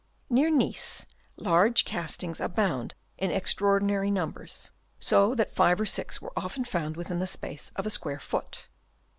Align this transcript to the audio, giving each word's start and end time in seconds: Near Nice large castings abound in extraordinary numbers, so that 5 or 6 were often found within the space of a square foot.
Near 0.31 0.49
Nice 0.49 1.05
large 1.37 1.85
castings 1.85 2.39
abound 2.41 2.95
in 3.19 3.29
extraordinary 3.29 4.09
numbers, 4.09 4.71
so 4.97 5.35
that 5.35 5.53
5 5.53 5.81
or 5.81 5.85
6 5.85 6.19
were 6.19 6.33
often 6.35 6.65
found 6.65 6.97
within 6.97 7.19
the 7.19 7.27
space 7.27 7.71
of 7.75 7.85
a 7.85 7.91
square 7.91 8.19
foot. 8.19 8.67